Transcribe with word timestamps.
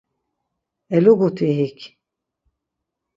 Eluguti 0.95 1.49
hik. 1.57 1.79